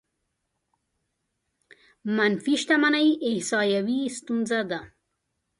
[2.15, 4.79] منفي شتمنۍ احصايوي ستونزه ده.